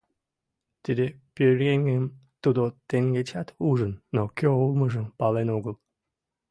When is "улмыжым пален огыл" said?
4.63-5.75